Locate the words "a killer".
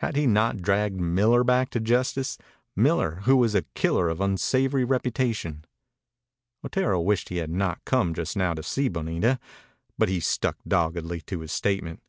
3.54-4.08